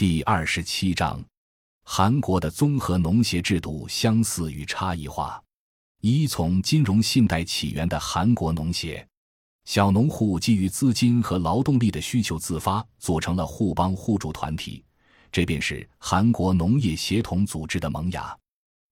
[0.00, 1.22] 第二十七章，
[1.84, 5.38] 韩国的综合农协制度相似与差异化。
[6.00, 9.06] 一从金融信贷起源的韩国农协，
[9.66, 14.82] 小农户基于资金和劳动力的需求自发组成了互帮互助团体，
[15.30, 18.34] 这便是韩国农业协同组织的萌芽。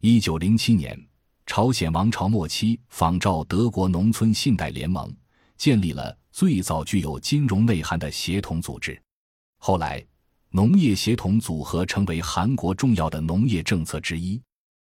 [0.00, 0.98] 一九零七年，
[1.44, 5.14] 朝鲜王朝末期，仿照德国农村信贷联盟，
[5.58, 8.98] 建立了最早具有金融内涵的协同组织。
[9.58, 10.02] 后来，
[10.56, 14.40] 农业协同组合成为韩国重要的农业政策之一。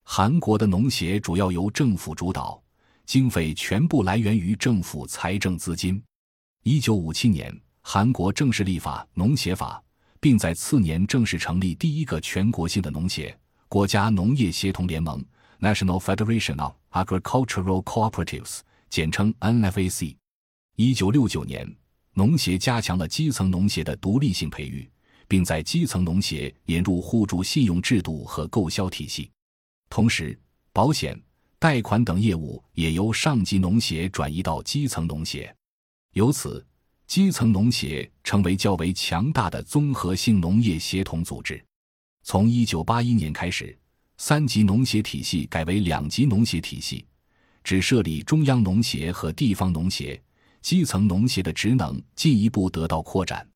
[0.05, 2.63] 韩国的农协主要由政府主导，
[3.05, 6.01] 经费全部来源于政府财政资金。
[6.63, 9.83] 一九五七年，韩国正式立法农协法，
[10.21, 13.37] 并在次年正式成立第一个全国性的农协。
[13.67, 15.21] 国家农业协同联盟
[15.59, 20.15] （National Federation of Agricultural Cooperatives），简称 NFAC。
[20.77, 21.69] 一九六九年，
[22.13, 24.89] 农协加强了基层农协的独立性培育，
[25.29, 29.31] 并在基层农协引入互助信用制度和购销体系。
[29.91, 30.37] 同时，
[30.73, 31.21] 保险、
[31.59, 35.55] 贷款等业务也由上级农协转移到基层农协，
[36.15, 36.67] 由此，
[37.07, 41.63] 基层农协成为较为强大的综合性农业协同组织。
[42.23, 43.77] 从一九八一年开始，
[44.17, 47.07] 三级农协体系改为两级农协体系，
[47.65, 50.21] 只设立中央农协和地方农协，
[50.61, 53.49] 基层农协的职能进一步得到扩展。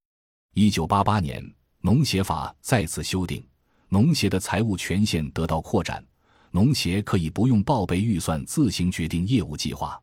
[0.55, 1.42] 一九八八年，
[1.84, 3.44] 农协法再次修订，
[3.88, 6.05] 农协的财务权限得到扩展，
[6.52, 10.00] 农协可以不用报备预算，自行决定业务计划。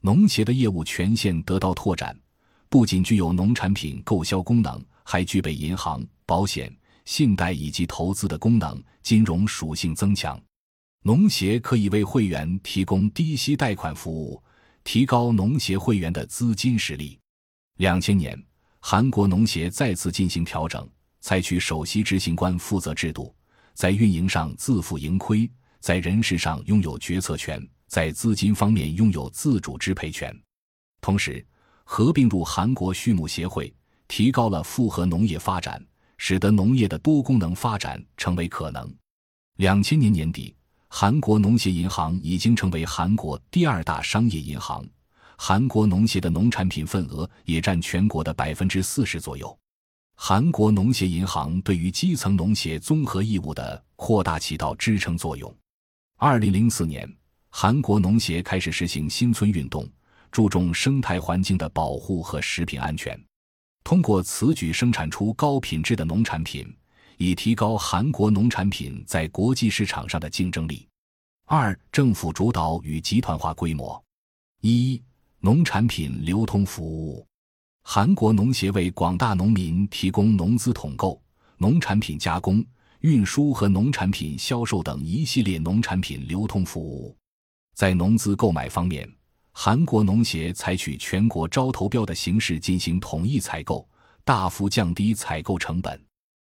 [0.00, 2.18] 农协的业务权限得到拓展，
[2.70, 6.74] 不仅具有农产品购销功能，还具备银行、保险。
[7.04, 10.40] 信贷以及投资的功能，金融属性增强。
[11.02, 14.42] 农协可以为会员提供低息贷款服务，
[14.84, 17.18] 提高农协会员的资金实力。
[17.78, 18.40] 两千年，
[18.78, 20.88] 韩国农协再次进行调整，
[21.20, 23.34] 采取首席执行官负责制度，
[23.74, 30.34] 在运营上自负盈亏，在人事上拥有决策权，在资金方面拥有自主支配权。
[31.00, 31.44] 同时，
[31.84, 33.72] 合并入韩国畜牧协会，
[34.08, 35.84] 提高了复合农业发展。
[36.22, 38.94] 使得农业的多功能发展成为可能。
[39.56, 40.54] 两千年年底，
[40.86, 44.86] 韩国农协银行已经成为韩国第二大商业银行。
[45.38, 49.58] 韩国农协的农产品份额也占全国的百分之四十左右。
[50.22, 55.52] 韩国农协银行对于基层农协综合义务的扩大起到支撑作用。
[56.18, 57.10] 二零零四年，
[57.48, 59.88] 韩国农协开始实行新村运动，
[60.30, 63.18] 注重生态环境的保护和食品安全。
[63.82, 66.70] 通过此举生产出高品质的农产品，
[67.16, 70.86] 以提高韩国农产品在国际市场上的竞争力。
[71.46, 74.00] 二、政府主导与集团化规模。
[74.60, 75.02] 一、
[75.38, 77.26] 农产品流通服务。
[77.82, 81.20] 韩国农协为广大农民提供农资统购、
[81.56, 82.64] 农产品加工、
[83.00, 87.16] 运输和农产品销售等一系列农产品流通服务。
[87.74, 89.10] 在农资购买方面，
[89.52, 93.88] 韩国农协采取全国招投标的形式进行统一采购，
[94.24, 96.00] 大幅降低采购成本。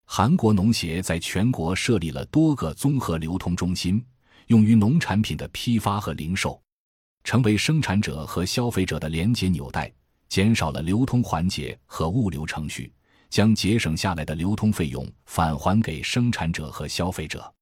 [0.05, 4.03] 韩国农协在全国设立了多个综合流通中心，
[4.47, 6.61] 用于农产品的批发和零售，
[7.23, 9.89] 成为生产者和消费者的连接纽带，
[10.31, 12.89] 减少了流通环节和物流程序，
[13.29, 17.53] 将节省下来的流通费用返还给生产者和消费者。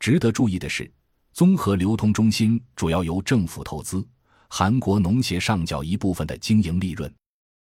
[0.00, 0.90] 值得注意的是，
[1.32, 4.04] 综合流通中心主要由政府投资。
[4.48, 7.08] 韩国农协上缴一部分的经营利润，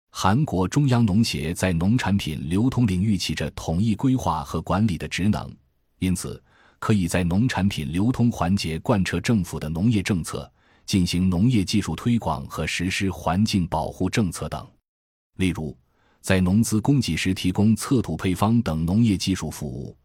[0.10, 5.54] 韩国中央农协在农产品流通领域起着统一规划和管理的职能，
[6.00, 6.42] 因此
[6.80, 10.50] 可以在农产品流通环节贯彻政府的农业政策，
[10.86, 14.68] 进行农业技术推广和实施环境保护政策等。
[15.38, 15.78] 例如，
[16.22, 19.96] 在农资供给时提供测土配方等农业技术服务。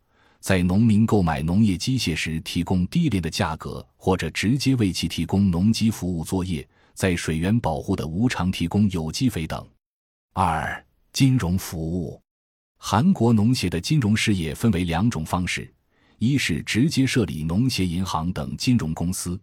[0.41, 6.63] 在农民购买农业机械时提供低廉的价格，或者直接为其提供农机服务作业；
[6.95, 9.63] 在水源保护的无偿提供有机肥等。
[10.33, 12.19] 二、金融服务，
[12.79, 15.71] 韩国农协的金融事业分为两种方式：
[16.19, 19.39] 一是直接设立农协银行等金融公司，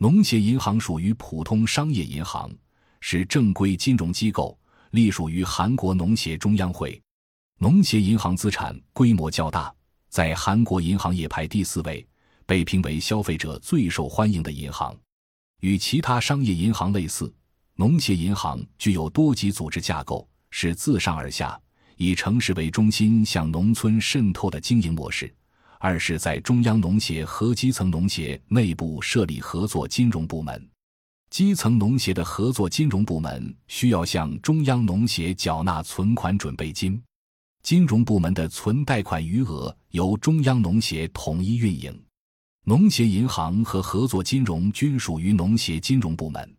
[0.00, 2.48] 农协银行属于普通商业银行，
[3.00, 4.56] 是正规金融机构，
[4.92, 7.02] 隶属于韩国农协中央会。
[7.58, 9.74] 农协银行资产规模较大。
[10.08, 12.06] 在韩国银行业排第四位，
[12.46, 14.96] 被评为消费者最受欢迎的银行。
[15.62, 17.34] 与其他商业银行类似，
[17.74, 21.60] 农协银行具有多级组织架构，是自上而下，
[21.96, 25.26] 以城市为中心向农村渗透的经营模式；
[25.80, 30.68] 二是，在中央农协和基层农协内部设立合作金融部门。
[31.30, 37.00] 基层农协的合作金融部门需要向中央农协缴纳存款准备金。
[37.62, 42.02] 金融部门的存贷款余额由中央农协统一运营，
[42.64, 46.56] 农协银行和合作金融均属于农协金融部门。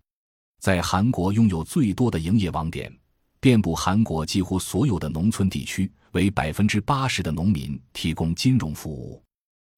[0.62, 2.94] 在韩国拥有最多的营业网点，
[3.42, 9.24] 遍布韩国几乎所有的农村地区，为百分之八十的农民提供金融服务。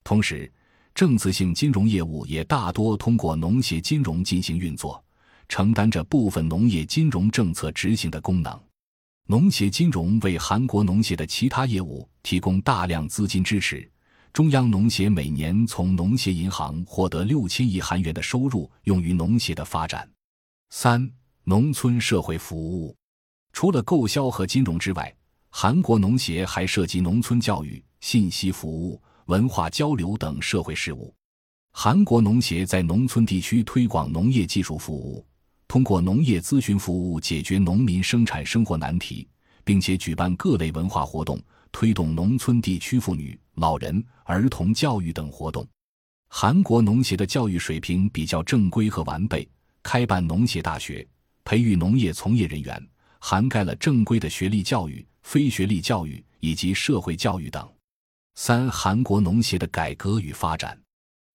[0.03, 0.51] 同时，
[0.95, 5.03] 政策性金融业务也大多通过农协金融进行运作，
[5.47, 8.59] 承担着部分农业金融政策执行的功能。
[9.27, 13.89] 农协金融为韩国农协的其他业务提供大量资金支持。
[14.33, 20.09] 中央农协每年从农协银行获得六千亿韩元的收入，用于农协的发展。
[20.71, 21.09] 三、
[21.43, 22.95] 农村社会服务，
[23.53, 25.13] 除了购销和金融之外，
[25.49, 31.13] 韩国农协还涉及农村教育、信息服务、文化交流等社会事务。
[31.73, 35.25] 韩国农协在农村地区推广农业技术服务。
[35.67, 39.25] 通过农业咨询服务解决农民生产生活难题，
[39.63, 45.65] 并且举办各类文化活动，推动农村地区妇女、老人、儿童教育等活动。
[46.27, 49.47] 韩国农协的教育水平比较正规和完备，
[49.81, 51.07] 开办农协大学，
[51.45, 52.85] 培育农业从业人员，
[53.23, 57.65] 涵盖了正规的学历教育、非学历教育以及社会教育等。
[58.33, 60.77] 三、韩国农协的改革与发展。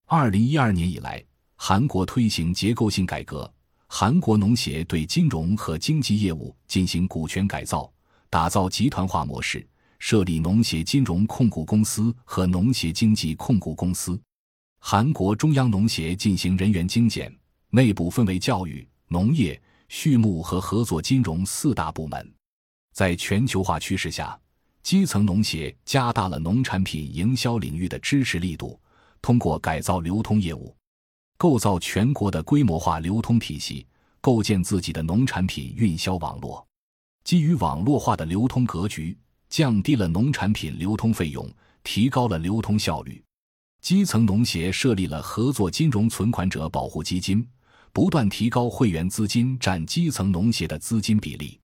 [0.06, 1.24] 二零一二年以来，
[1.54, 3.50] 韩国推行结构性改革。
[3.86, 7.90] 韩国农协对金融和经济业务进行股权改造，
[8.28, 9.64] 打造集团化模式，
[10.00, 14.20] 设立农协金融控股公司和农协经济控股公司。
[14.80, 17.32] 韩国中央农协进行人员精简，
[17.70, 22.34] 内部分为教育、农业、畜牧和合作金融四大部门。
[22.92, 24.38] 在全球化趋势下，
[24.82, 28.80] 基层农协加大了农产品营销领域的支持力度，
[29.20, 30.74] 通过改造流通业务。
[31.36, 33.86] 构造全国的规模化流通体系，
[34.20, 36.66] 构建自己的农产品运销网络。
[37.24, 39.18] 基于网络化的流通格局，
[39.50, 41.46] 降低了农产品流通费用，
[41.82, 43.22] 提高了流通效率。
[43.82, 47.46] 基层农协设立了合作金融存款者保护基金，
[47.96, 51.58] 不断提高会员资金占基层农协的资金比例。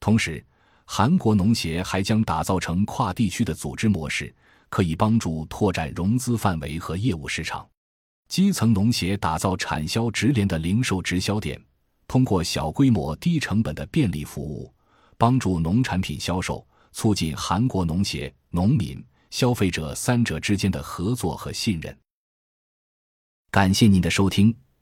[0.00, 0.44] 同时，
[0.84, 4.34] 韩国农协还将打造成跨地区的组织模式，
[4.70, 7.64] 可以帮助拓展融资范围和业务市场。
[8.26, 11.64] 基层农协打造产销直连的零售直销店，
[12.08, 14.74] 通过小规模、低成本的便利服务，
[15.16, 19.00] 帮助农产品销售，促进韩国农协、农民、
[19.30, 21.96] 消费者三者之间的合作和信任。
[23.52, 24.52] 感谢您的收听，